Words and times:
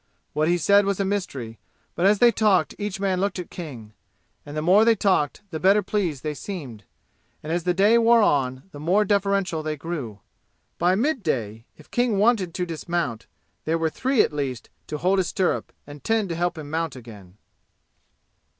What 0.33 0.47
he 0.47 0.57
said 0.57 0.85
was 0.87 0.99
a 0.99 1.05
mystery, 1.05 1.59
but 1.93 2.07
as 2.07 2.17
they 2.17 2.31
talked 2.31 2.73
each 2.79 2.99
man 2.99 3.19
looked 3.21 3.37
at 3.37 3.51
King. 3.51 3.93
And 4.47 4.57
the 4.57 4.61
more 4.63 4.83
they 4.83 4.95
talked 4.95 5.41
the 5.51 5.59
better 5.59 5.83
pleased 5.83 6.23
they 6.23 6.33
seemed. 6.33 6.85
And 7.43 7.53
as 7.53 7.65
the 7.65 7.73
day 7.75 7.99
wore 7.99 8.23
on 8.23 8.63
the 8.71 8.79
more 8.79 9.05
deferential 9.05 9.61
they 9.61 9.77
grew. 9.77 10.19
By 10.79 10.95
midday 10.95 11.65
if 11.77 11.91
King 11.91 12.17
wanted 12.17 12.55
to 12.55 12.65
dismount 12.65 13.27
there 13.65 13.77
were 13.77 13.91
three 13.91 14.23
at 14.23 14.33
least 14.33 14.71
to 14.87 14.97
hold 14.97 15.19
his 15.19 15.27
stirrup 15.27 15.71
and 15.85 16.03
ten 16.03 16.27
to 16.29 16.35
help 16.35 16.57
him 16.57 16.71
mount 16.71 16.95
again. 16.95 17.37